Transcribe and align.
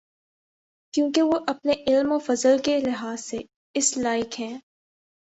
کیونکہ 0.93 1.21
وہ 1.21 1.39
اپنے 1.47 1.73
علم 1.87 2.11
و 2.11 2.19
فضل 2.19 2.57
کے 2.63 2.79
لحاظ 2.79 3.21
سے 3.21 3.37
اس 3.73 3.97
لائق 3.97 4.39
ہیں۔ 4.39 4.59